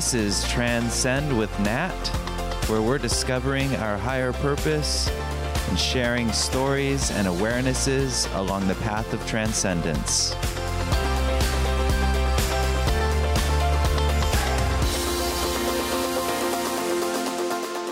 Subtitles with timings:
[0.00, 1.92] This is Transcend with Nat,
[2.70, 5.10] where we're discovering our higher purpose
[5.68, 10.32] and sharing stories and awarenesses along the path of transcendence.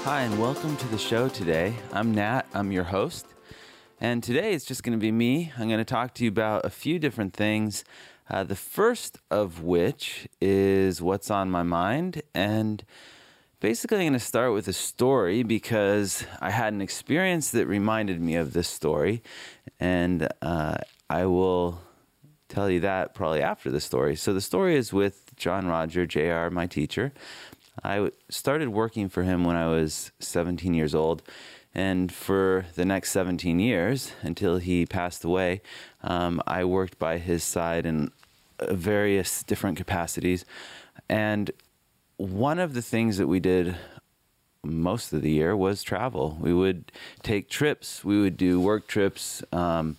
[0.05, 1.77] Hi, and welcome to the show today.
[1.93, 3.27] I'm Nat, I'm your host.
[4.01, 5.52] And today it's just going to be me.
[5.59, 7.84] I'm going to talk to you about a few different things.
[8.30, 12.23] Uh, the first of which is what's on my mind.
[12.34, 12.84] And
[13.60, 18.20] basically, I'm going to start with a story because I had an experience that reminded
[18.20, 19.23] me of this story.
[19.80, 20.77] And uh,
[21.09, 21.80] I will
[22.48, 24.16] tell you that probably after the story.
[24.16, 27.12] So the story is with John Roger, JR, my teacher.
[27.82, 31.23] I started working for him when I was 17 years old.
[31.74, 35.60] And for the next 17 years, until he passed away,
[36.02, 38.09] um, I worked by his side uh,
[38.70, 40.45] various different capacities.
[41.09, 41.51] And
[42.16, 43.76] one of the things that we did
[44.64, 46.37] most of the year was travel.
[46.40, 46.90] We would
[47.23, 49.96] take trips, we would do work trips, um,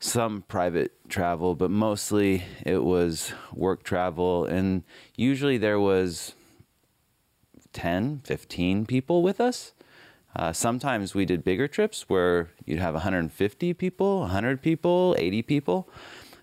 [0.00, 4.44] some private travel, but mostly it was work travel.
[4.44, 4.84] And
[5.16, 6.34] usually there was
[7.72, 9.72] 10, 15 people with us.
[10.36, 15.88] Uh, sometimes we did bigger trips where you'd have 150 people, 100 people, 80 people.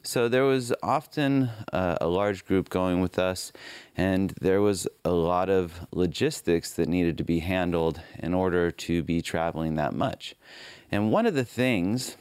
[0.06, 3.52] So there was often uh, a large group going with us,
[3.98, 9.02] and there was a lot of logistics that needed to be handled in order to
[9.02, 10.36] be traveling that much.
[10.92, 12.18] And one of the things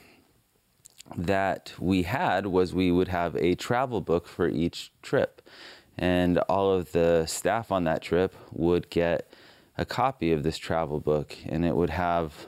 [1.15, 5.47] that we had was we would have a travel book for each trip,
[5.95, 9.31] and all of the staff on that trip would get
[9.77, 12.47] a copy of this travel book, and it would have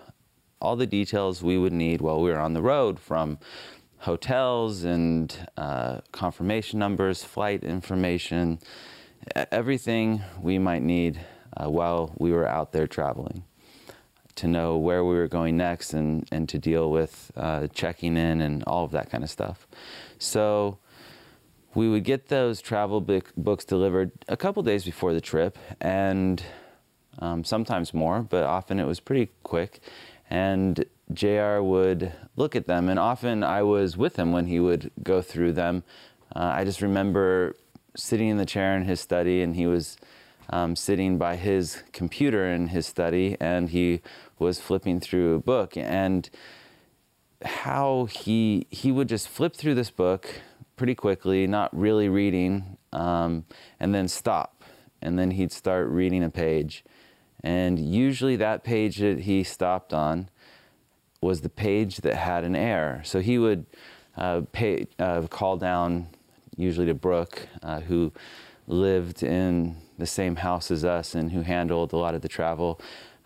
[0.59, 3.37] all the details we would need while we were on the road from
[3.99, 8.59] hotels and uh, confirmation numbers, flight information,
[9.51, 11.19] everything we might need
[11.55, 13.43] uh, while we were out there traveling
[14.37, 18.39] to know where we were going next and, and to deal with uh, checking in
[18.39, 19.67] and all of that kind of stuff.
[20.19, 20.77] So
[21.73, 26.41] we would get those travel books delivered a couple days before the trip and
[27.19, 29.79] um, sometimes more, but often it was pretty quick.
[30.29, 34.91] And JR would look at them, and often I was with him when he would
[35.01, 35.83] go through them.
[36.35, 37.55] Uh, I just remember
[37.95, 39.97] sitting in the chair in his study, and he was
[40.49, 44.01] um, sitting by his computer in his study, and he
[44.37, 45.77] was flipping through a book.
[45.77, 46.29] And
[47.43, 50.41] how he he would just flip through this book
[50.75, 53.45] pretty quickly, not really reading, um,
[53.79, 54.63] and then stop,
[55.01, 56.83] and then he'd start reading a page
[57.47, 60.27] and usually that page that he stopped on
[61.21, 63.01] was the page that had an error.
[63.05, 63.65] So he would
[64.17, 66.07] uh, pay, uh, call down,
[66.57, 68.11] usually to Brooke, uh, who
[68.67, 72.81] lived in the same house as us and who handled a lot of the travel,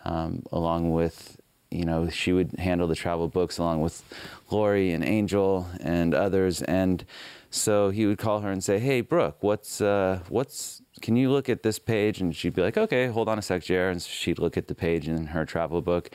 [0.06, 4.04] um, along with, you know, she would handle the travel books along with
[4.52, 6.62] Lori and Angel and others.
[6.62, 7.04] And
[7.50, 11.50] so he would call her and say, "Hey, Brooke, what's uh, what's can you look
[11.50, 14.40] at this page?" And she'd be like, "Okay, hold on a sec, Jer." And she'd
[14.40, 16.10] look at the page in her travel book,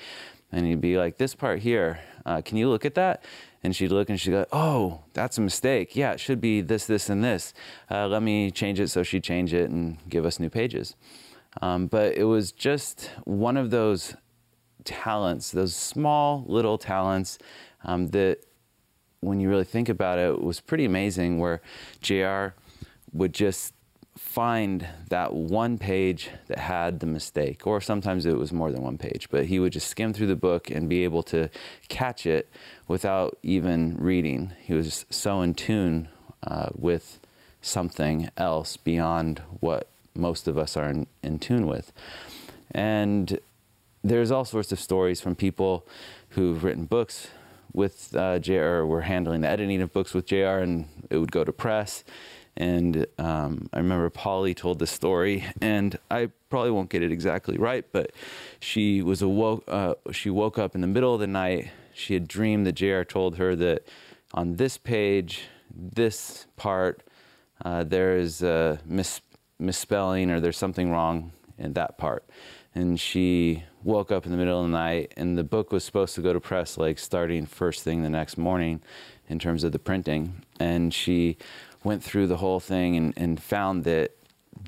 [0.53, 3.25] and he'd be like, "This part here, uh, can you look at that?"
[3.63, 5.97] And she'd look and she'd go, "Oh, that's a mistake.
[5.97, 7.53] Yeah, it should be this, this, and this.
[7.91, 10.95] Uh, let me change it." So she'd change it and give us new pages.
[11.63, 14.15] Um, but it was just one of those
[14.85, 17.39] talents, those small little talents
[17.85, 18.39] um, that
[19.21, 21.61] when you really think about it, it was pretty amazing where
[22.01, 22.55] JR
[23.13, 23.75] would just
[24.17, 28.99] find that one page that had the mistake, or sometimes it was more than one
[28.99, 31.51] page, but he would just skim through the book and be able to
[31.89, 32.49] catch it
[32.89, 34.53] without even reading.
[34.63, 36.09] He was so in tune
[36.43, 37.21] uh, with
[37.61, 41.93] something else beyond what most of us are in, in tune with.
[42.71, 43.39] And
[44.03, 45.87] there's all sorts of stories from people
[46.31, 47.29] who've written books
[47.73, 48.85] with uh, JR.
[48.85, 52.05] We're handling the editing of books with JR, and it would go to press.
[52.57, 57.59] And um, I remember Polly told the story, and I probably won't get it exactly
[57.59, 58.13] right, but
[58.61, 59.65] she was awoke.
[59.69, 61.71] Uh, she woke up in the middle of the night.
[61.93, 63.87] She had dreamed that JR told her that
[64.33, 67.03] on this page, this part,
[67.65, 69.21] uh, there is a mis-
[69.59, 72.25] misspelling or there's something wrong in that part
[72.77, 76.15] and she woke up in the middle of the night and the book was supposed
[76.15, 78.81] to go to press like starting first thing the next morning
[79.29, 81.37] in terms of the printing and she
[81.87, 84.13] went through the whole thing and, and found that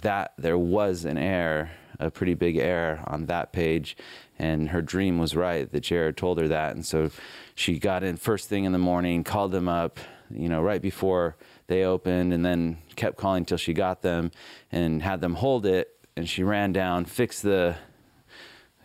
[0.03, 1.71] that there was an error
[2.01, 3.97] a pretty big error on that page.
[4.39, 5.69] And her dream was right.
[5.71, 6.77] That JR told her that.
[6.77, 7.11] And so
[7.57, 9.99] she got in first thing in the morning called them up
[10.31, 11.37] you know right before
[11.69, 14.31] they opened and then kept calling until she got them
[14.71, 15.95] and had them hold it.
[16.17, 17.77] And she ran down, fixed the,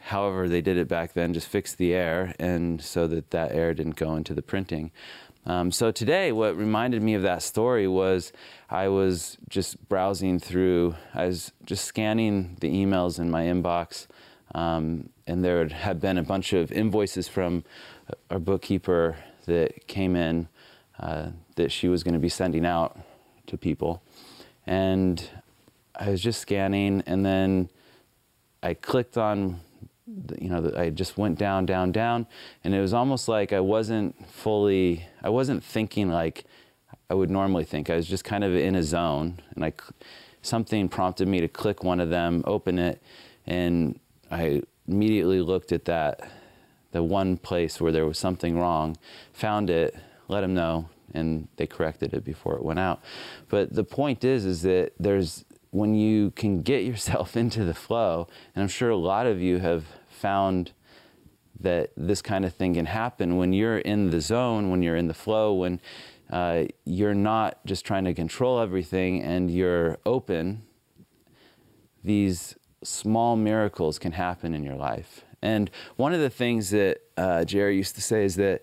[0.01, 3.73] however they did it back then, just fixed the air, and so that that air
[3.73, 4.91] didn't go into the printing.
[5.45, 8.31] Um, so today, what reminded me of that story was
[8.69, 14.07] I was just browsing through, I was just scanning the emails in my inbox,
[14.55, 17.65] um, and there had been a bunch of invoices from
[18.29, 20.47] our bookkeeper that came in
[20.99, 22.97] uh, that she was going to be sending out
[23.47, 24.01] to people.
[24.65, 25.29] And
[25.93, 27.69] I was just scanning, and then
[28.61, 29.59] I clicked on
[30.39, 32.27] you know, I just went down, down, down,
[32.63, 36.45] and it was almost like I wasn't fully, I wasn't thinking like
[37.09, 37.89] I would normally think.
[37.89, 39.73] I was just kind of in a zone, and I,
[40.41, 43.01] something prompted me to click one of them, open it,
[43.45, 43.99] and
[44.31, 46.29] I immediately looked at that,
[46.91, 48.97] the one place where there was something wrong,
[49.33, 49.95] found it,
[50.27, 53.01] let them know, and they corrected it before it went out.
[53.49, 58.27] But the point is, is that there's when you can get yourself into the flow,
[58.55, 59.85] and I'm sure a lot of you have
[60.23, 60.71] found
[61.59, 65.07] that this kind of thing can happen when you're in the zone, when you're in
[65.07, 65.79] the flow, when
[66.31, 70.63] uh, you're not just trying to control everything and you're open,
[72.03, 75.25] these small miracles can happen in your life.
[75.41, 78.61] And one of the things that uh, Jerry used to say is that,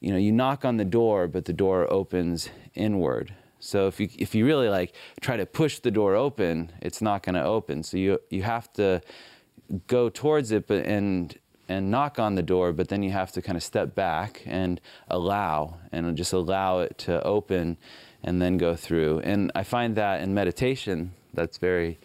[0.00, 3.34] you know, you knock on the door, but the door opens inward.
[3.58, 7.22] So if you if you really like try to push the door open, it's not
[7.22, 7.82] going to open.
[7.82, 9.02] So you you have to
[9.86, 11.38] go towards it, but and
[11.68, 14.80] and knock on the door, but then you have to kind of step back and
[15.08, 17.76] allow and just allow it to open
[18.24, 19.20] and then go through.
[19.20, 22.00] And I find that in meditation, that's very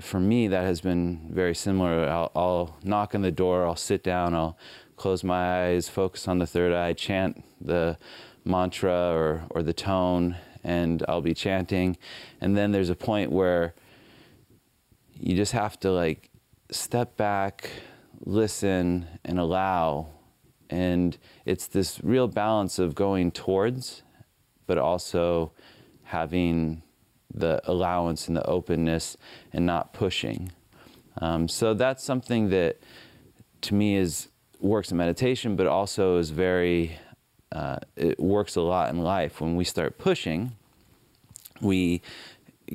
[0.00, 2.08] for me that has been very similar.
[2.08, 4.58] I'll, I'll knock on the door, I'll sit down, I'll
[4.96, 7.96] close my eyes, focus on the third eye, chant the
[8.44, 11.96] mantra or or the tone and I'll be chanting.
[12.40, 13.74] And then there's a point where
[15.18, 16.30] you just have to like
[16.70, 17.70] step back,
[18.24, 20.08] listen, and allow.
[20.70, 24.02] And it's this real balance of going towards,
[24.66, 25.52] but also
[26.04, 26.82] having
[27.32, 29.16] the allowance and the openness
[29.52, 30.52] and not pushing.
[31.20, 32.78] Um, so that's something that
[33.62, 34.28] to me is
[34.60, 36.98] works in meditation, but also is very
[37.52, 39.40] uh, it works a lot in life.
[39.40, 40.52] When we start pushing,
[41.60, 42.02] we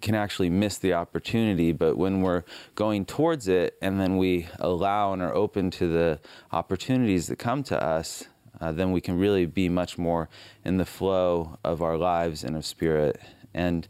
[0.01, 1.71] can actually miss the opportunity.
[1.71, 2.43] But when we're
[2.75, 6.19] going towards it and then we allow and are open to the
[6.51, 8.25] opportunities that come to us,
[8.61, 10.29] uh, then we can really be much more
[10.65, 13.19] in the flow of our lives and of spirit.
[13.53, 13.87] And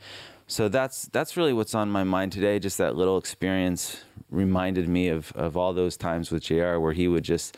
[0.47, 2.59] so that's that's really what's on my mind today.
[2.59, 6.77] Just that little experience reminded me of of all those times with Jr.
[6.77, 7.57] where he would just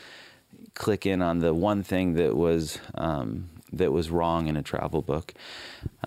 [0.73, 5.01] click in on the one thing that was um, that was wrong in a travel
[5.01, 5.33] book.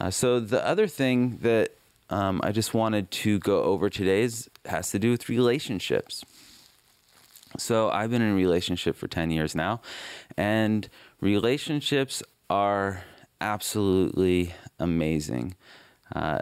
[0.01, 1.75] Uh, so the other thing that
[2.11, 6.25] um, I just wanted to go over today's has to do with relationships.
[7.57, 9.81] So I've been in a relationship for 10 years now,
[10.37, 10.89] and
[11.21, 13.05] relationships are
[13.41, 15.55] absolutely amazing
[16.15, 16.41] uh,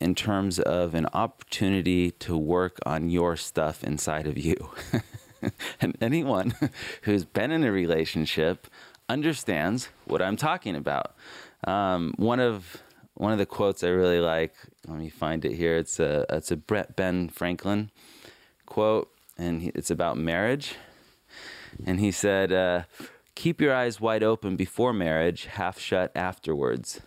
[0.00, 4.70] in terms of an opportunity to work on your stuff inside of you.
[5.80, 6.54] and anyone
[7.02, 8.66] who's been in a relationship
[9.08, 11.14] understands what I'm talking about.
[11.64, 12.82] Um, one of
[13.14, 14.54] one of the quotes I really like.
[14.86, 15.76] Let me find it here.
[15.76, 17.90] It's a it's a Brett Ben Franklin
[18.66, 20.74] quote, and it's about marriage.
[21.86, 22.82] And he said, uh,
[23.34, 27.00] "Keep your eyes wide open before marriage, half shut afterwards."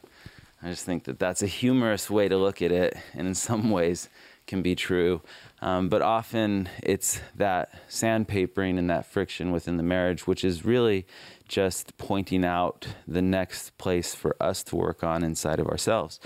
[0.61, 3.69] I just think that that's a humorous way to look at it, and in some
[3.69, 4.09] ways
[4.47, 5.21] can be true.
[5.61, 11.05] Um, but often it's that sandpapering and that friction within the marriage, which is really
[11.47, 16.19] just pointing out the next place for us to work on inside of ourselves.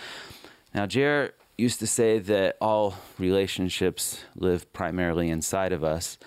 [0.74, 6.18] Now, Jer used to say that all relationships live primarily inside of us,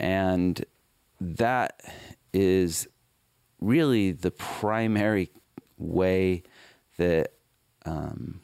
[0.00, 0.64] and
[1.20, 1.82] that
[2.32, 2.88] is
[3.60, 5.30] really the primary
[5.78, 6.42] way
[6.96, 7.32] that
[7.86, 8.40] um,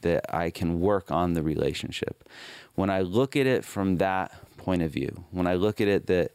[0.00, 2.28] that I can work on the relationship.
[2.74, 6.06] When I look at it from that point of view, when I look at it
[6.06, 6.32] that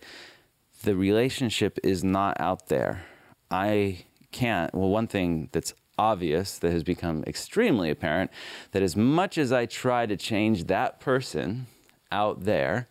[0.84, 3.04] the relationship is not out there,
[3.52, 4.74] I can't.
[4.74, 8.32] Well, one thing that's obvious that has become extremely apparent
[8.72, 11.68] that as much as I try to change that person
[12.12, 12.88] out there,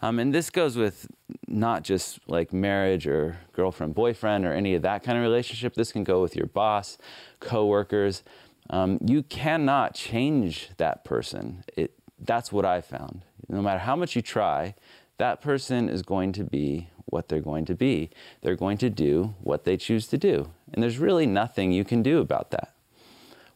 [0.00, 1.08] um, and this goes with
[1.46, 5.74] not just like marriage or girlfriend, boyfriend, or any of that kind of relationship.
[5.74, 6.98] This can go with your boss,
[7.40, 8.22] coworkers.
[8.70, 11.64] Um, you cannot change that person.
[11.76, 13.22] It, that's what I found.
[13.48, 14.74] No matter how much you try,
[15.18, 18.10] that person is going to be what they're going to be.
[18.42, 20.50] They're going to do what they choose to do.
[20.72, 22.74] And there's really nothing you can do about that.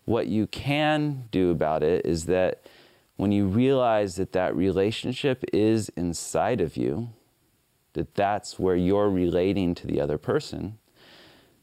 [0.05, 2.63] What you can do about it is that
[3.17, 7.11] when you realize that that relationship is inside of you,
[7.93, 10.79] that that's where you're relating to the other person,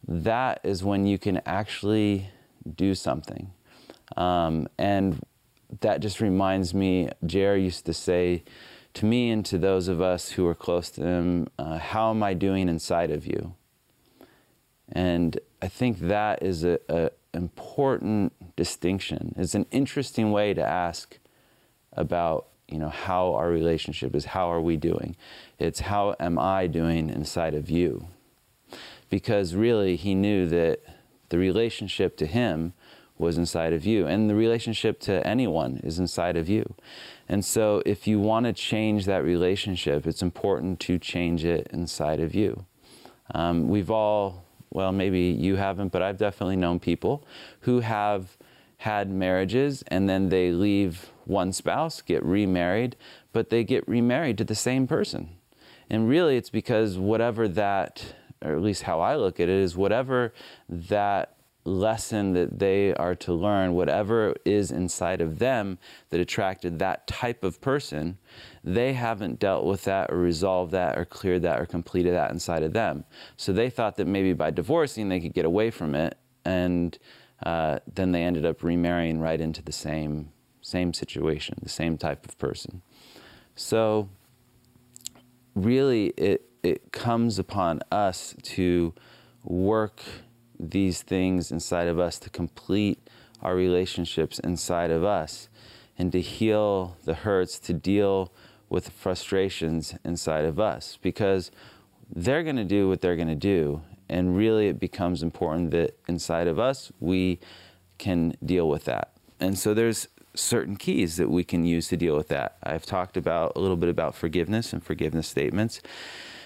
[0.08, 2.30] that is when you can actually
[2.76, 3.52] do something.
[4.16, 5.22] Um, and
[5.82, 8.44] that just reminds me, JR used to say
[9.00, 12.22] to me and to those of us who are close to him, uh, How am
[12.22, 13.56] I doing inside of you?
[14.92, 19.34] And I think that is an important distinction.
[19.38, 21.18] It's an interesting way to ask
[21.94, 25.16] about you know how our relationship is how are we doing
[25.58, 28.08] it's how am i doing inside of you
[29.10, 30.80] because really he knew that
[31.30, 32.74] the relationship to him
[33.20, 34.08] was inside of you.
[34.08, 36.74] And the relationship to anyone is inside of you.
[37.28, 42.20] And so if you want to change that relationship it's important to change it inside
[42.20, 42.66] of you.
[43.36, 47.26] Um, we've all well maybe you haven't but i've definitely known people
[47.62, 48.38] who have
[48.80, 52.96] had marriages and then they leave one spouse, get remarried,
[53.34, 55.30] but they get remarried to the same person.
[55.90, 59.76] And really, it's because whatever that, or at least how I look at it, is
[59.76, 60.34] whatever
[60.68, 61.36] that
[61.70, 65.78] lesson that they are to learn, whatever is inside of them
[66.10, 68.18] that attracted that type of person,
[68.64, 72.64] they haven't dealt with that or resolved that or cleared that or completed that inside
[72.64, 73.06] of them.
[73.38, 76.98] So they thought that maybe by divorcing they could get away from it and
[77.44, 82.26] uh, then they ended up remarrying right into the same same situation, the same type
[82.26, 82.82] of person.
[83.56, 84.10] So
[85.56, 88.94] really, it it comes upon us to
[89.44, 90.02] work
[90.60, 93.00] these things inside of us to complete
[93.42, 95.50] our relationships inside of us
[95.98, 98.32] and to heal the hurts, to deal
[98.70, 101.52] with the frustrations inside of us because
[102.14, 105.96] they're going to do what they're going to do and really, it becomes important that
[106.08, 107.40] inside of us, we
[108.00, 109.12] can deal with that.
[109.40, 112.58] And so there's certain keys that we can use to deal with that.
[112.64, 115.82] I've talked about a little bit about forgiveness and forgiveness statements.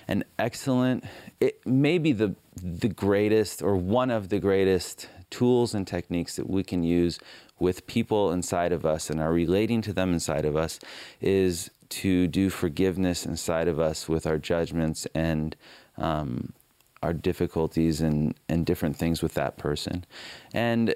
[0.07, 1.05] An excellent,
[1.39, 6.49] it may be the, the greatest or one of the greatest tools and techniques that
[6.49, 7.19] we can use
[7.59, 10.79] with people inside of us and are relating to them inside of us
[11.21, 15.55] is to do forgiveness inside of us with our judgments and
[15.97, 16.53] um,
[17.01, 20.05] our difficulties and, and different things with that person.
[20.53, 20.95] And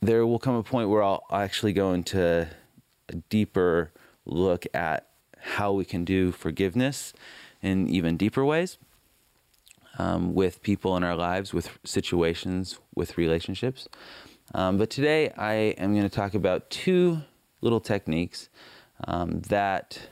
[0.00, 2.48] there will come a point where I'll actually go into
[3.08, 3.92] a deeper
[4.24, 7.12] look at how we can do forgiveness
[7.62, 8.78] in even deeper ways
[9.98, 13.88] um, with people in our lives, with situations, with relationships.
[14.54, 17.22] Um, but today I am going to talk about two
[17.60, 18.48] little techniques
[19.06, 20.08] um, that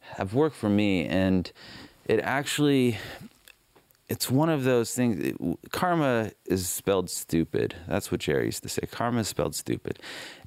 [0.00, 1.50] have worked for me, and
[2.04, 2.98] it actually
[4.08, 5.36] it's one of those things.
[5.72, 7.74] Karma is spelled stupid.
[7.88, 8.86] That's what Jerry used to say.
[8.90, 9.98] Karma is spelled stupid.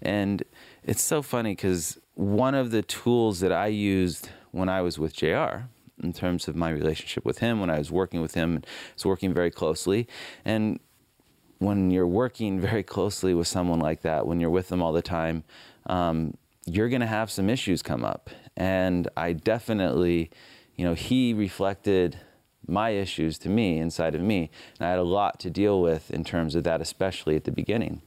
[0.01, 0.43] And
[0.83, 5.13] it's so funny because one of the tools that I used when I was with
[5.13, 5.67] JR,
[6.03, 9.05] in terms of my relationship with him, when I was working with him, I was
[9.05, 10.07] working very closely.
[10.45, 10.79] And
[11.59, 15.01] when you're working very closely with someone like that, when you're with them all the
[15.01, 15.43] time,
[15.87, 18.29] um, you're going to have some issues come up.
[18.55, 20.31] And I definitely,
[20.75, 22.19] you know, he reflected
[22.67, 24.49] my issues to me inside of me.
[24.79, 27.51] And I had a lot to deal with in terms of that, especially at the
[27.51, 28.01] beginning.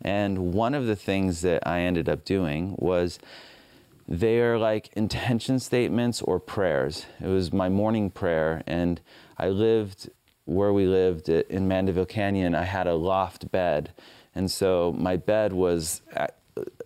[0.00, 3.18] And one of the things that I ended up doing was
[4.08, 7.06] they're like intention statements or prayers.
[7.20, 9.00] It was my morning prayer, and
[9.36, 10.10] I lived
[10.44, 12.54] where we lived in Mandeville Canyon.
[12.54, 13.92] I had a loft bed,
[14.34, 16.36] and so my bed was at,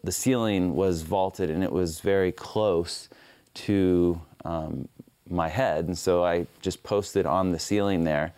[0.02, 3.08] the ceiling was vaulted, and it was very close
[3.52, 4.88] to um,
[5.28, 5.86] my head.
[5.86, 8.32] And so I just posted on the ceiling there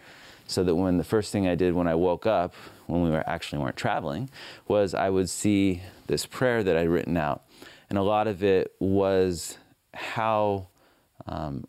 [0.47, 2.55] so that when the first thing I did when I woke up,
[2.87, 4.29] when we were actually weren't traveling,
[4.69, 7.43] was I would see this prayer that I'd written out.
[7.93, 9.59] And a lot of it was
[9.93, 10.69] how,
[11.27, 11.67] um,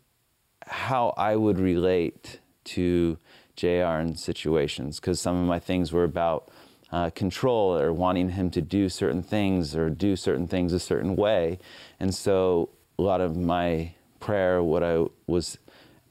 [0.66, 3.18] how I would relate to
[3.56, 6.50] JR in situations, because some of my things were about
[6.90, 11.14] uh, control or wanting him to do certain things or do certain things a certain
[11.14, 11.58] way.
[12.00, 15.58] And so a lot of my prayer, what I was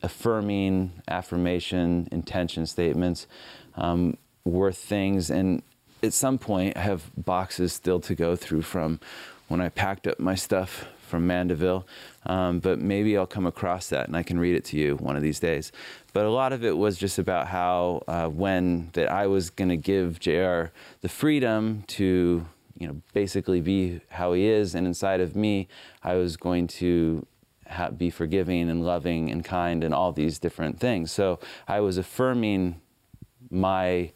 [0.04, 3.26] affirming, affirmation, intention statements
[3.78, 5.32] um, were things.
[5.32, 5.64] And
[6.04, 9.00] at some point, I have boxes still to go through from
[9.48, 11.86] when I packed up my stuff from Mandeville.
[12.26, 15.16] Um, but maybe I'll come across that and I can read it to you one
[15.16, 15.72] of these days.
[16.12, 19.70] But a lot of it was just about how uh, when that I was going
[19.70, 20.72] to give JR
[21.02, 22.46] the freedom to
[22.80, 25.68] you know basically be how he is and inside of me
[26.02, 27.26] I was going to
[27.98, 31.12] be forgiving and loving and kind and all these different things.
[31.12, 32.82] So I was affirming
[33.50, 34.12] my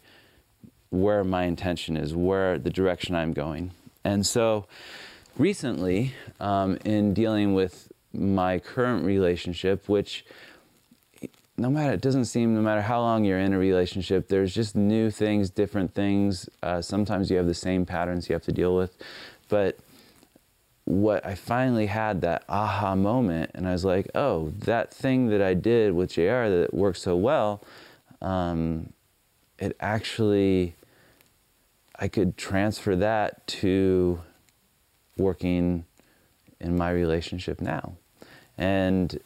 [0.90, 3.72] where my intention is, where the direction I'm going.
[4.04, 4.66] And so
[5.38, 10.24] recently, um, in dealing with my current relationship, which
[11.56, 14.76] no matter it doesn't seem no matter how long you're in a relationship there's just
[14.76, 16.48] new things different things.
[16.62, 18.96] Uh, sometimes you have the same patterns you have to deal with.
[19.48, 19.78] But
[20.88, 25.42] what i finally had that aha moment and i was like oh that thing that
[25.42, 27.62] i did with jr that worked so well
[28.22, 28.90] um,
[29.58, 30.74] it actually
[31.98, 34.18] i could transfer that to
[35.18, 35.84] working
[36.60, 37.94] in my relationship now
[38.58, 39.20] and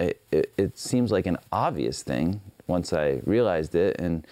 [0.00, 4.00] it, it, it, seems like an obvious thing once I realized it.
[4.00, 4.26] And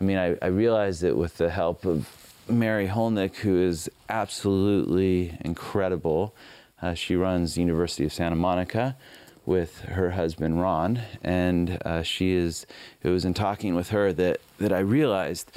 [0.00, 2.08] I mean, I, I realized it with the help of
[2.48, 6.34] Mary Hulnick, who is absolutely incredible.
[6.80, 8.96] Uh, she runs University of Santa Monica
[9.46, 12.66] with her husband Ron, and uh, she is.
[13.02, 15.50] It was in talking with her that that I realized,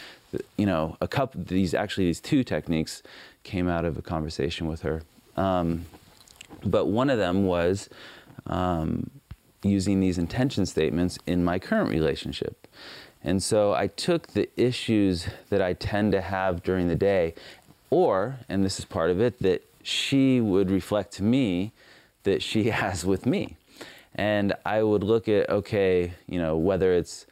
[0.57, 3.03] you know, a couple these actually these two techniques
[3.43, 5.01] came out of a conversation with her.
[5.37, 5.85] Um,
[6.63, 7.89] but one of them was
[8.47, 9.09] um,
[9.63, 12.67] using these intention statements in my current relationship.
[13.23, 17.33] And so I took the issues that I tend to have during the day,
[17.89, 21.71] or, and this is part of it, that she would reflect to me
[22.23, 23.57] that she has with me.
[24.13, 27.25] And I would look at, okay, you know, whether it's,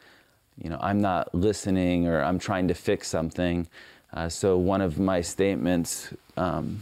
[0.57, 3.67] you know, I'm not listening or I'm trying to fix something.
[4.13, 6.81] Uh, so one of my statements um,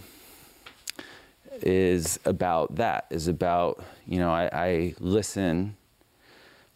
[1.62, 5.78] is about that, is about, you know, I, I listen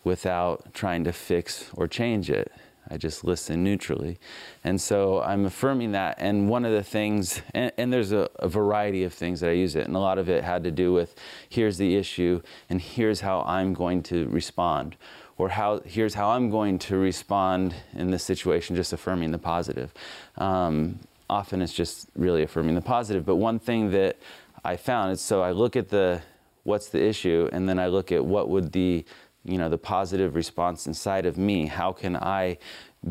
[0.04, 2.52] without trying to fix or change it.
[2.90, 4.20] I just listen neutrally.
[4.64, 6.18] And so I'm affirming that.
[6.20, 9.54] And one of the things, and, and there's a, a, variety of things that I
[9.54, 11.16] use it, and a lot of it had to do with
[11.50, 14.96] here's the issue, and here's how I'm going to respond.
[15.38, 19.94] Or how, here's how I'm going to respond in this situation, just affirming the positive.
[20.38, 21.00] Um,
[21.30, 23.26] often it's just really affirming the positive.
[23.26, 24.18] But one thing that
[24.64, 26.22] I found is so I look at the
[26.64, 29.06] what's the issue, and then I look at what would the
[29.44, 31.68] you know the positive response inside of me.
[31.68, 32.58] How can I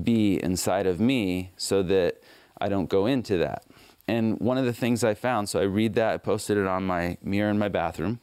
[0.03, 2.21] be inside of me so that
[2.61, 3.65] I don't go into that?
[4.07, 6.85] And one of the things I found, so I read that, I posted it on
[6.85, 8.21] my mirror in my bathroom,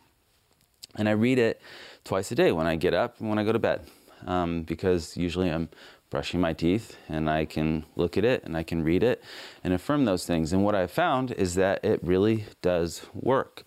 [0.95, 1.61] and I read it
[2.03, 3.81] twice a day when I get up and when I go to bed,
[4.25, 5.69] um, because usually I'm
[6.09, 9.23] brushing my teeth and I can look at it and I can read it
[9.63, 10.51] and affirm those things.
[10.51, 13.63] And what I've found is that it really does work.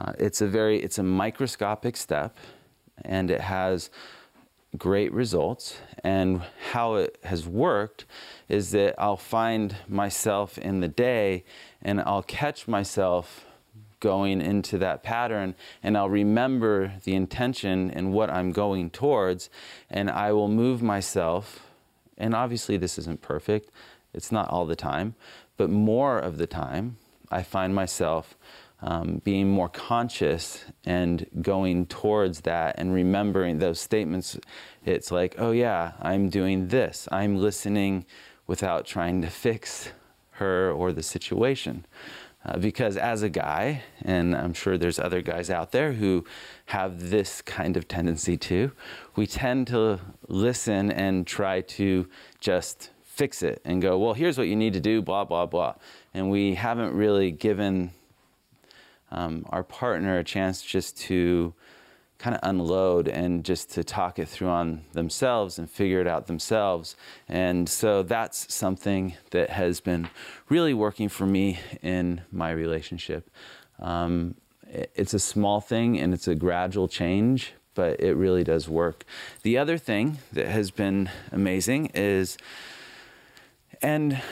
[0.00, 2.36] Uh, it's a very, it's a microscopic step
[3.04, 3.90] and it has
[4.78, 5.76] great results.
[6.02, 8.06] And how it has worked
[8.48, 11.44] is that I'll find myself in the day
[11.82, 13.44] and I'll catch myself
[14.02, 19.48] going into that pattern and I'll remember the intention and what I'm going towards
[19.88, 21.66] and I will move myself
[22.22, 23.70] and obviously, this isn't perfect,
[24.14, 25.16] it's not all the time,
[25.56, 26.96] but more of the time,
[27.30, 28.36] I find myself
[28.80, 34.38] um, being more conscious and going towards that and remembering those statements.
[34.84, 37.08] It's like, oh, yeah, I'm doing this.
[37.10, 38.06] I'm listening
[38.46, 39.90] without trying to fix
[40.32, 41.86] her or the situation.
[42.44, 46.24] Uh, because as a guy, and I'm sure there's other guys out there who
[46.66, 48.72] have this kind of tendency too,
[49.14, 52.08] we tend to listen and try to
[52.40, 55.74] just fix it and go, well, here's what you need to do, blah, blah, blah.
[56.14, 57.92] And we haven't really given
[59.12, 61.54] um, our partner a chance just to
[62.22, 66.28] kind of unload and just to talk it through on themselves and figure it out
[66.28, 66.94] themselves.
[67.28, 70.08] And so that's something that has been
[70.48, 73.28] really working for me in my relationship.
[73.80, 74.36] Um,
[74.72, 79.04] it's a small thing and it's a gradual change, but it really does work.
[79.42, 82.38] The other thing that has been amazing is,
[83.82, 84.22] and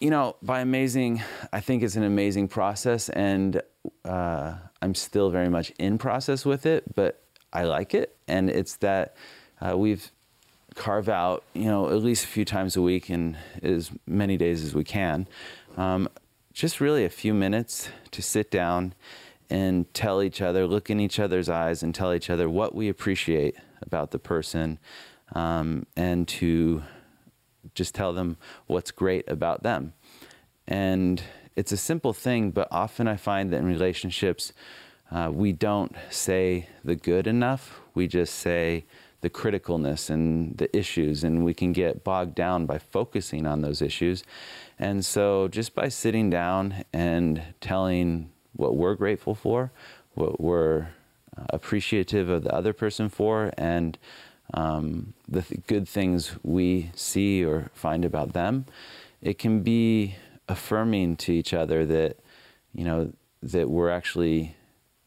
[0.00, 1.22] you know, by amazing,
[1.52, 3.62] I think it's an amazing process, and
[4.04, 8.76] uh, I'm still very much in process with it, but I like it, and it's
[8.76, 9.14] that
[9.60, 10.10] uh, we've
[10.74, 14.62] carve out, you know, at least a few times a week and as many days
[14.62, 15.26] as we can,
[15.76, 16.08] um,
[16.52, 18.94] just really a few minutes to sit down
[19.50, 22.88] and tell each other, look in each other's eyes, and tell each other what we
[22.88, 24.78] appreciate about the person,
[25.34, 26.82] um, and to
[27.74, 29.92] just tell them what's great about them.
[30.66, 31.22] And
[31.56, 34.52] it's a simple thing, but often I find that in relationships,
[35.10, 37.80] uh, we don't say the good enough.
[37.94, 38.84] We just say
[39.20, 43.82] the criticalness and the issues, and we can get bogged down by focusing on those
[43.82, 44.22] issues.
[44.78, 49.72] And so, just by sitting down and telling what we're grateful for,
[50.14, 50.88] what we're
[51.36, 53.98] uh, appreciative of the other person for, and
[54.54, 58.66] um, the th- good things we see or find about them,
[59.20, 60.16] it can be
[60.48, 62.16] affirming to each other that,
[62.72, 64.56] you know, that we're actually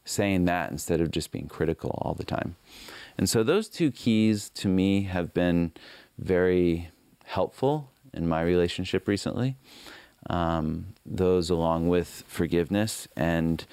[0.04, 2.56] saying that instead of just being critical all the time.
[3.16, 5.72] And so those two keys to me have been
[6.18, 6.90] very
[7.24, 9.56] helpful in my relationship recently.
[10.30, 13.64] Um, those along with forgiveness and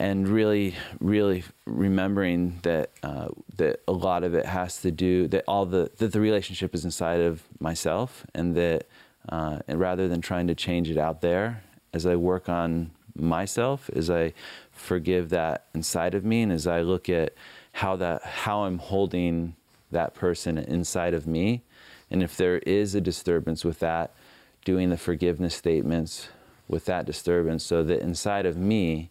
[0.00, 5.44] and really, really remembering that uh, that a lot of it has to do that
[5.48, 8.86] all the that the relationship is inside of myself, and that
[9.28, 11.62] uh, and rather than trying to change it out there,
[11.92, 14.34] as I work on myself, as I
[14.78, 17.34] forgive that inside of me, and as I look at
[17.72, 19.54] how that how I'm holding
[19.90, 21.62] that person inside of me,
[22.10, 24.14] and if there is a disturbance with that,
[24.64, 26.28] doing the forgiveness statements
[26.68, 29.10] with that disturbance, so that inside of me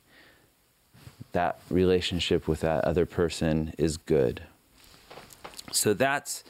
[1.34, 4.42] that relationship with that other person is good.
[5.72, 6.44] So that's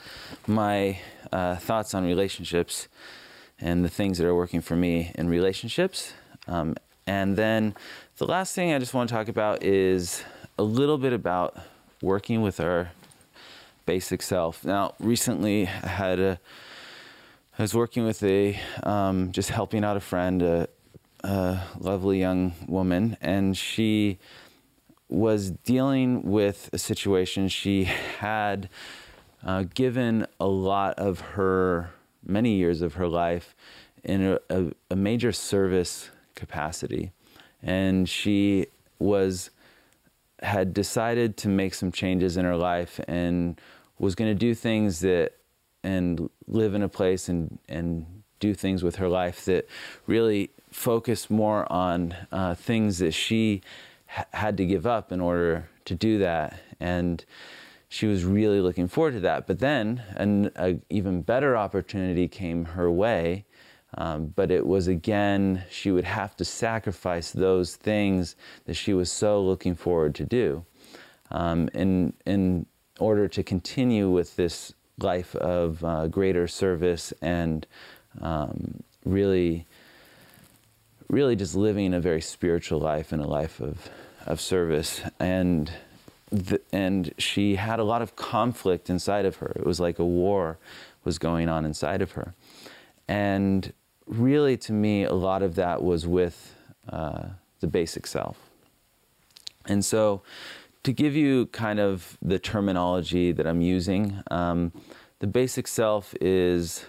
[0.45, 0.99] my
[1.31, 2.87] uh, thoughts on relationships
[3.59, 6.13] and the things that are working for me in relationships.
[6.47, 6.75] Um,
[7.07, 7.75] and then
[8.17, 10.23] the last thing I just want to talk about is
[10.57, 11.55] a little bit about
[12.01, 12.89] working with our
[13.85, 14.65] basic self.
[14.65, 16.39] Now, recently I had a,
[17.59, 20.67] I was working with a, um, just helping out a friend, a,
[21.23, 24.17] a lovely young woman, and she
[25.09, 28.67] was dealing with a situation she had
[29.45, 31.91] uh, given a lot of her
[32.25, 33.55] many years of her life
[34.03, 37.11] in a, a, a major service capacity
[37.61, 38.67] and she
[38.99, 39.49] was
[40.43, 43.59] had decided to make some changes in her life and
[43.97, 45.33] was going to do things that
[45.83, 48.05] and live in a place and and
[48.39, 49.67] do things with her life that
[50.05, 53.61] really focused more on uh, things that she
[54.07, 56.59] had to give up in order to do that.
[56.79, 57.23] And
[57.89, 59.47] she was really looking forward to that.
[59.47, 63.45] But then an even better opportunity came her way.
[63.95, 69.11] Um, but it was again, she would have to sacrifice those things that she was
[69.11, 70.65] so looking forward to do
[71.31, 72.65] um, in, in
[72.99, 77.65] order to continue with this life of uh, greater service and
[78.21, 79.65] um, really
[81.09, 83.89] really just living a very spiritual life and a life of,
[84.25, 85.01] of service.
[85.19, 85.71] And,
[86.31, 89.53] the, and she had a lot of conflict inside of her.
[89.55, 90.57] It was like a war
[91.03, 92.33] was going on inside of her.
[93.07, 93.73] And
[94.05, 96.55] really, to me, a lot of that was with
[96.89, 98.37] uh, the basic self.
[99.65, 100.21] And so,
[100.83, 104.71] to give you kind of the terminology that I'm using, um,
[105.19, 106.85] the basic self is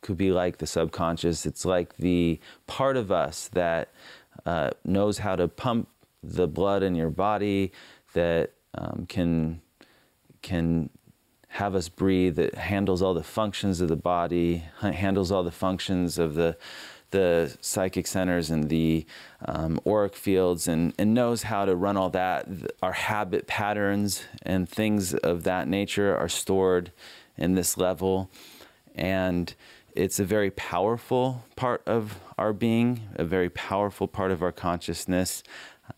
[0.00, 1.46] could be like the subconscious.
[1.46, 3.90] It's like the part of us that
[4.46, 5.88] uh, knows how to pump
[6.22, 7.72] the blood in your body,
[8.14, 9.60] that um, can
[10.42, 10.90] can
[11.48, 12.36] have us breathe.
[12.36, 16.56] That handles all the functions of the body, handles all the functions of the
[17.10, 19.06] the psychic centers and the
[19.46, 22.46] um, auric fields and, and knows how to run all that.
[22.82, 26.92] Our habit patterns and things of that nature are stored
[27.36, 28.30] in this level.
[28.94, 29.54] And
[29.94, 35.42] it's a very powerful part of our being, a very powerful part of our consciousness.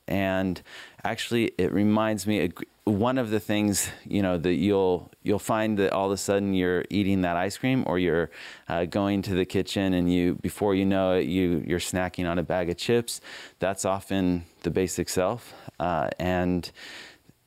[0.07, 0.63] And
[1.03, 2.51] actually, it reminds me
[2.91, 6.55] one of the things you know that you'll you'll find that all of a sudden
[6.55, 8.31] you're eating that ice cream, or you're
[8.69, 12.39] uh, going to the kitchen and you before you know it you you're snacking on
[12.39, 13.21] a bag of chips.
[13.59, 16.71] That's often the basic self, uh, and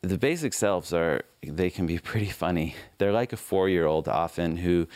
[0.01, 2.75] the basic selves are they can be pretty funny.
[2.97, 4.87] They're like a four year old often who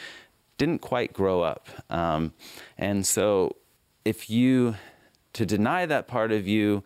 [0.57, 1.69] didn't quite grow up.
[1.89, 2.33] Um,
[2.77, 3.55] and so,
[4.05, 4.75] if you,
[5.33, 6.83] to deny that part of you,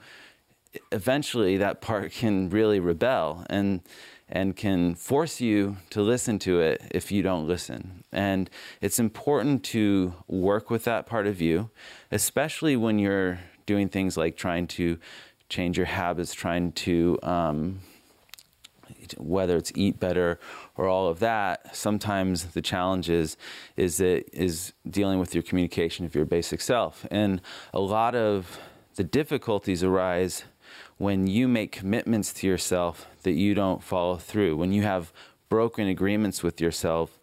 [0.92, 3.82] eventually that part can really rebel and
[4.34, 8.06] and can force you to listen to it if you don't listen.
[8.14, 11.70] And it's important to work with that part of you,
[12.12, 14.98] especially when you're doing things like trying to
[15.50, 17.82] change your habits, trying to um,
[19.18, 20.40] whether it's eat better
[20.76, 23.38] or all of that, sometimes the challenge is,
[23.76, 27.06] is, dealing with your communication of your basic self.
[27.12, 27.42] And
[27.74, 28.60] a lot of
[28.96, 30.46] the difficulties arise
[31.02, 34.56] when you make commitments to yourself that you don't follow through.
[34.56, 35.12] When you have
[35.50, 37.18] broken agreements with yourself,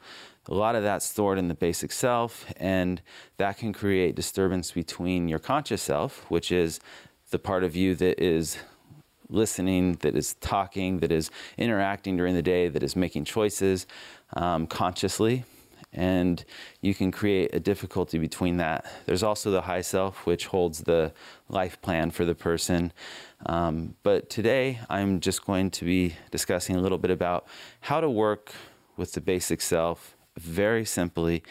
[0.49, 3.01] a lot of that's stored in the basic self, and
[3.37, 6.81] that can create disturbance between your conscious self, which is
[7.31, 8.59] the part of you that is
[9.29, 13.87] listening, that is talking, that is interacting during the day, that is making choices
[14.33, 15.45] um, consciously.
[15.93, 16.45] And
[16.81, 18.85] you can create a difficulty between that.
[19.07, 21.13] There's also the high self, which holds the
[21.49, 22.93] life plan for the person.
[23.47, 27.47] Um, but today, I'm just going to be discussing a little bit about
[27.81, 28.53] how to work
[28.97, 31.43] with the basic self very simply,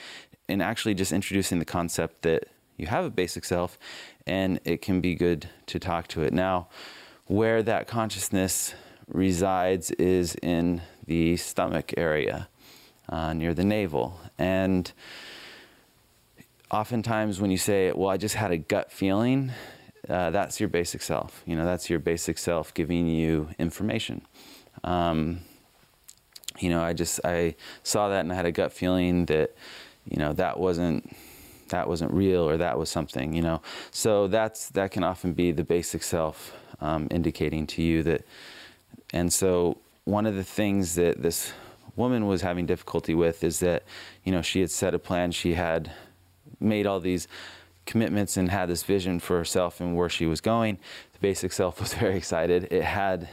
[0.47, 2.45] and actually just introducing the concept that
[2.77, 3.77] you have a basic self,
[4.25, 6.31] and it can be good to talk to it.
[6.31, 6.69] Now,
[7.25, 8.73] where that consciousness
[9.07, 12.47] resides is in the stomach area
[13.09, 14.19] uh, near the navel.
[14.37, 14.91] And
[16.71, 19.51] oftentimes, when you say, Well, I just had a gut feeling,
[20.09, 21.43] uh, that's your basic self.
[21.45, 24.21] You know, that's your basic self giving you information.
[24.83, 25.41] Um,
[26.59, 29.55] you know, I just I saw that and I had a gut feeling that,
[30.09, 31.15] you know, that wasn't
[31.69, 33.33] that wasn't real or that was something.
[33.33, 38.03] You know, so that's that can often be the basic self um, indicating to you
[38.03, 38.25] that.
[39.13, 41.53] And so one of the things that this
[41.97, 43.83] woman was having difficulty with is that,
[44.23, 45.31] you know, she had set a plan.
[45.31, 45.91] She had
[46.59, 47.27] made all these
[47.85, 50.77] commitments and had this vision for herself and where she was going.
[51.13, 52.71] The basic self was very excited.
[52.71, 53.27] It had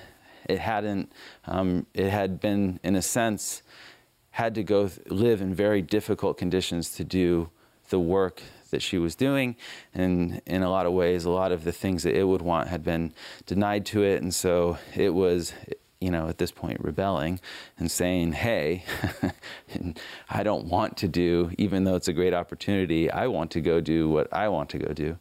[0.48, 1.10] it hadn't,
[1.46, 3.62] um, it had been, in a sense,
[4.32, 7.50] had to go live in very difficult conditions to do
[7.88, 9.56] the work that she was doing.
[9.94, 12.68] And in a lot of ways, a lot of the things that it would want
[12.68, 13.14] had been
[13.46, 14.22] denied to it.
[14.22, 15.52] And so it was,
[16.04, 17.40] you know, at this point rebelling
[17.78, 18.84] and saying, hey,
[20.28, 23.80] I don't want to do, even though it's a great opportunity, I want to go
[23.80, 25.18] do what I want to go do.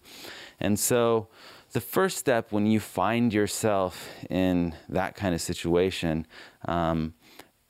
[0.59, 1.29] And so
[1.71, 6.27] the first step when you find yourself in that kind of situation,
[6.65, 7.13] um,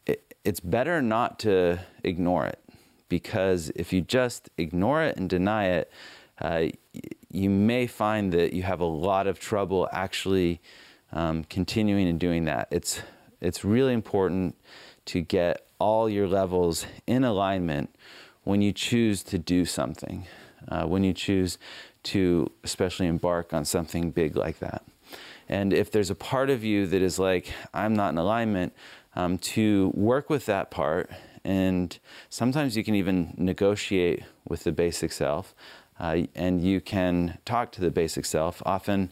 [0.08, 2.60] it, it's better not to ignore it
[3.10, 5.91] because if you just ignore it and deny it,
[6.41, 6.63] uh,
[7.30, 10.60] you may find that you have a lot of trouble actually
[11.13, 12.67] um, continuing and doing that.
[12.71, 13.02] It's
[13.39, 14.56] it's really important
[15.06, 17.93] to get all your levels in alignment
[18.43, 20.26] when you choose to do something.
[20.69, 21.58] Uh, when you choose
[22.04, 24.84] to especially embark on something big like that.
[25.49, 28.73] And if there's a part of you that is like, I'm not in alignment,
[29.15, 31.12] um, to work with that part.
[31.43, 31.97] And
[32.30, 35.54] sometimes you can even negotiate with the basic self,
[35.99, 38.62] uh, and you can talk to the basic self.
[38.65, 39.12] Often,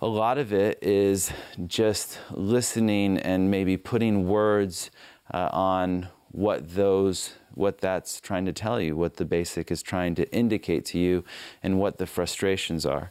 [0.00, 1.32] a lot of it is
[1.66, 4.90] just listening and maybe putting words
[5.32, 10.14] uh, on what those what that's trying to tell you, what the basic is trying
[10.14, 11.24] to indicate to you,
[11.62, 13.10] and what the frustrations are.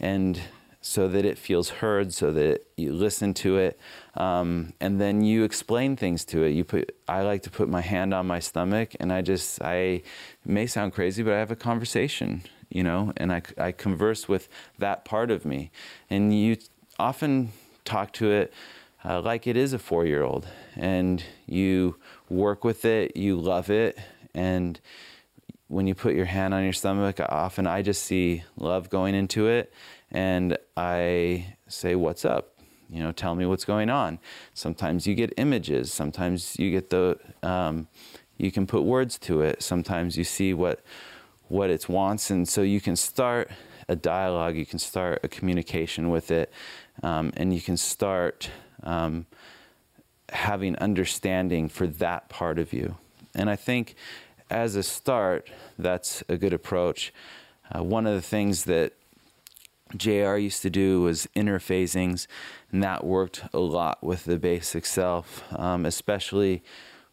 [0.00, 0.40] And
[0.80, 3.78] so that it feels heard, so that you listen to it,
[4.16, 6.50] um, and then you explain things to it.
[6.50, 6.94] You put.
[7.06, 9.62] I like to put my hand on my stomach, and I just.
[9.62, 10.02] I
[10.44, 14.48] may sound crazy, but I have a conversation, you know, and I I converse with
[14.78, 15.70] that part of me,
[16.10, 16.56] and you
[16.98, 17.52] often
[17.84, 18.52] talk to it
[19.04, 20.46] uh, like it is a four-year-old,
[20.76, 21.96] and you
[22.28, 23.98] work with it, you love it,
[24.34, 24.80] and
[25.68, 29.48] when you put your hand on your stomach, often I just see love going into
[29.48, 29.72] it,
[30.10, 32.54] and I say, "What's up?"
[32.90, 34.18] You know, tell me what's going on.
[34.52, 35.92] Sometimes you get images.
[35.92, 37.88] Sometimes you get the, um,
[38.36, 39.62] you can put words to it.
[39.62, 40.80] Sometimes you see what
[41.48, 43.50] what it wants, and so you can start
[43.88, 44.56] a dialogue.
[44.56, 46.52] You can start a communication with it,
[47.02, 48.50] um, and you can start.
[48.82, 49.26] Um,
[50.30, 52.96] having understanding for that part of you.
[53.34, 53.94] And I think
[54.50, 57.12] as a start, that's a good approach.
[57.74, 58.92] Uh, one of the things that
[59.96, 62.26] JR used to do was innerphasings,
[62.72, 66.62] and that worked a lot with the basic self, um, especially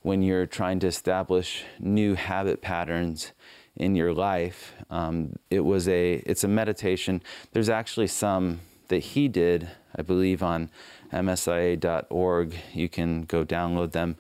[0.01, 3.33] when you're trying to establish new habit patterns
[3.81, 4.73] in your life.
[4.91, 7.21] Um, it was a it's a meditation.
[7.51, 10.69] There's actually some that he did, I believe, on
[11.11, 12.55] msia.org.
[12.73, 14.17] You can go download them,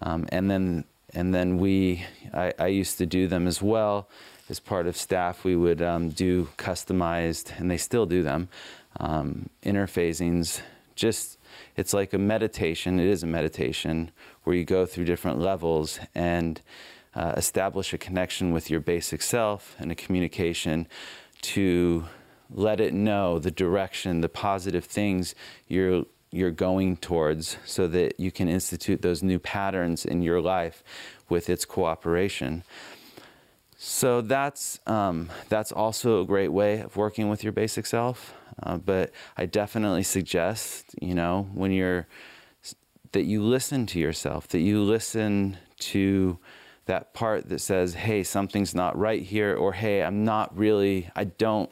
[0.00, 4.08] um, and then and then we I, I, used to do them as well
[4.48, 5.44] as part of staff.
[5.44, 8.48] We would um, do customized, and they still do them,
[9.00, 10.62] um, innerphasings.
[10.94, 11.38] Just
[11.76, 13.00] it's like a meditation.
[13.00, 14.12] It is a meditation
[14.44, 16.60] where you go through different levels and
[17.14, 20.86] uh, establish a connection with your basic self and a communication
[21.42, 22.04] to
[22.50, 25.34] let it know the direction, the positive things
[25.68, 30.82] you're you're going towards so that you can institute those new patterns in your life
[31.28, 32.64] with its cooperation.
[33.76, 38.34] So that's um, that's also a great way of working with your basic self.
[38.62, 42.06] Uh, but I definitely suggest, you know, when you're
[43.12, 46.38] that you listen to yourself, that you listen to
[46.86, 51.24] that part that says, "Hey, something's not right here," or "Hey, I'm not really, I
[51.24, 51.70] don't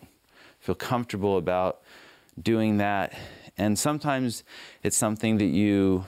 [0.61, 1.81] feel comfortable about
[2.43, 3.13] doing that
[3.61, 4.43] and sometimes
[4.83, 6.07] it's something that you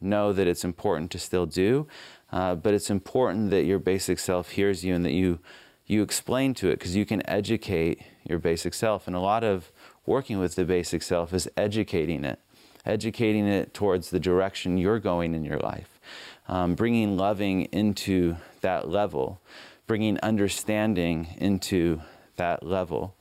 [0.00, 1.86] know that it's important to still do,
[2.32, 5.38] uh, but it's important that your basic self hears you and that you
[5.86, 9.06] you explain to it because you can educate your basic self.
[9.06, 9.70] And a lot of
[10.06, 12.40] working with the basic self is educating it,
[12.86, 16.00] educating it towards the direction you're going in your life,
[16.48, 19.40] um, bringing loving into that level,
[19.86, 22.00] bringing understanding into
[22.36, 23.14] that level.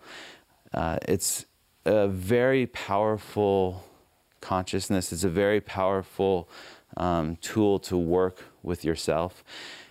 [0.74, 1.46] Uh, it's
[1.86, 3.84] a very powerful
[4.42, 5.14] consciousness.
[5.14, 6.50] It's a very powerful
[6.98, 9.44] um, tool to work with yourself.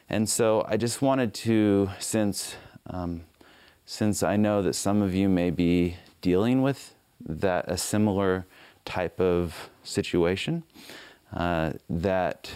[0.09, 2.57] And so I just wanted to, since
[2.91, 3.23] um,
[3.85, 8.47] since I know that some of you may be dealing with that a similar
[8.85, 10.63] type of situation,
[11.35, 12.51] uh, that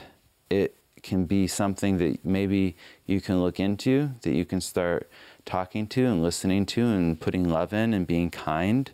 [0.51, 5.09] it can be something that maybe you can look into, that you can start
[5.45, 8.91] talking to and listening to and putting love in and being kind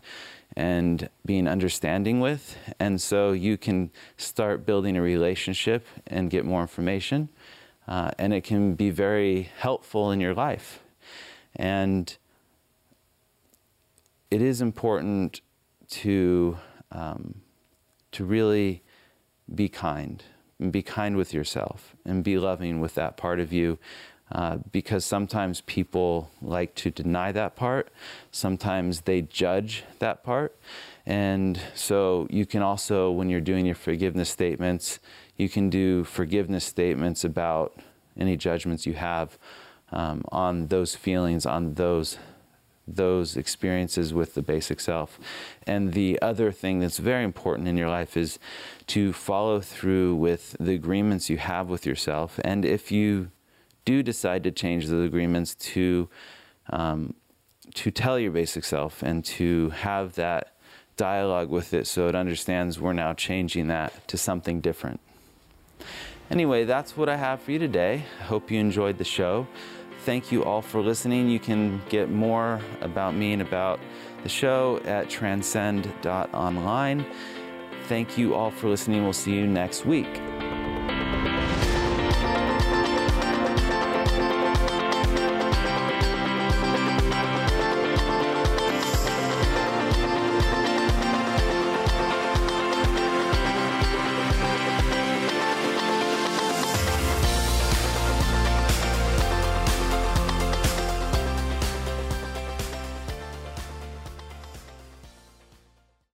[0.54, 2.58] and being understanding with.
[2.78, 7.30] And so you can start building a relationship and get more information.
[7.88, 10.80] Uh, and it can be very helpful in your life.
[11.56, 12.14] And
[14.30, 15.40] it is important
[15.90, 16.58] to,
[16.90, 17.40] um,
[18.12, 18.82] to really
[19.52, 20.22] be kind
[20.62, 23.78] and be kind with yourself and be loving with that part of you
[24.30, 27.88] uh, because sometimes people like to deny that part.
[28.30, 30.56] Sometimes they judge that part.
[31.04, 35.00] And so you can also, when you're doing your forgiveness statements,
[35.36, 37.78] you can do forgiveness statements about
[38.18, 39.36] any judgments you have
[39.90, 42.16] um, on those feelings, on those
[42.86, 45.18] those experiences with the basic self.
[45.66, 48.38] And the other thing that's very important in your life is
[48.88, 52.40] to follow through with the agreements you have with yourself.
[52.44, 53.30] And if you
[53.84, 56.08] do decide to change those agreements to
[56.70, 57.14] um,
[57.74, 60.54] to tell your basic self and to have that
[60.96, 65.00] dialogue with it so it understands we're now changing that to something different.
[66.30, 68.04] Anyway, that's what I have for you today.
[68.20, 69.46] I hope you enjoyed the show.
[70.04, 71.28] Thank you all for listening.
[71.28, 73.78] You can get more about me and about
[74.24, 77.06] the show at transcend.online.
[77.84, 79.04] Thank you all for listening.
[79.04, 80.20] We'll see you next week.